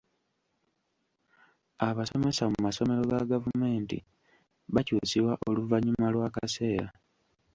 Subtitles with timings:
[1.87, 3.97] Abasomesa mu masomero ga gavumenti
[4.73, 6.87] bakyusibwa oluvannyuma lw'akaseera.